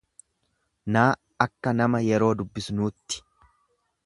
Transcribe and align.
n 0.91 0.93
akka 1.45 1.69
nama 1.77 1.99
yeroo 2.07 2.33
dubbisnuutti. 2.41 3.23